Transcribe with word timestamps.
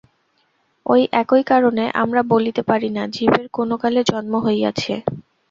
ঐ 0.85 0.93
একই 1.21 1.43
কারণে 1.43 1.83
আমরা 2.03 2.21
বলিতে 2.31 2.61
পারি 2.69 2.89
না, 2.89 3.03
জীবের 3.15 3.45
কোনকালে 3.49 4.01
জন্ম 4.11 4.33
হইয়াছে। 4.45 4.93